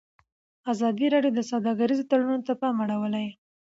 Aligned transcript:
ازادي 0.71 1.05
راډیو 1.13 1.33
د 1.35 1.41
سوداګریز 1.51 1.99
تړونونه 2.09 2.41
ته 2.47 2.53
پام 2.61 2.75
اړولی. 2.83 3.27